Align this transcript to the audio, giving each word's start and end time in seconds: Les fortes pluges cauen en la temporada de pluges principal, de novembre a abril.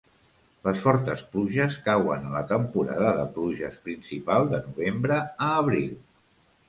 Les 0.67 0.79
fortes 0.85 1.19
pluges 1.33 1.75
cauen 1.89 2.25
en 2.29 2.33
la 2.37 2.41
temporada 2.53 3.11
de 3.19 3.27
pluges 3.37 3.77
principal, 3.87 4.49
de 4.55 4.63
novembre 4.69 5.19
a 5.29 5.55
abril. 5.63 5.93